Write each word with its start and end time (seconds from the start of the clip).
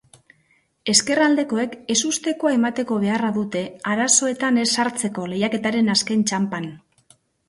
Ezkerraldekoek 0.93 1.73
ezustekoa 1.95 2.53
emateko 2.55 2.97
beharra 3.03 3.29
dute 3.35 3.61
arazoetan 3.91 4.57
ez 4.63 4.63
sartzeko 4.79 5.27
lehiaketaren 5.35 5.93
azken 5.97 6.25
txanpan. 6.33 6.67